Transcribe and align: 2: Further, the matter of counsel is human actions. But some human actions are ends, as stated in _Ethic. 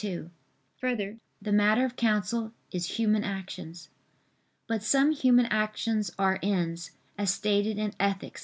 2: 0.01 0.31
Further, 0.77 1.19
the 1.43 1.51
matter 1.51 1.85
of 1.85 1.95
counsel 1.95 2.53
is 2.71 2.97
human 2.97 3.23
actions. 3.23 3.89
But 4.65 4.81
some 4.81 5.11
human 5.11 5.45
actions 5.45 6.09
are 6.17 6.39
ends, 6.41 6.93
as 7.19 7.31
stated 7.31 7.77
in 7.77 7.91
_Ethic. 7.99 8.37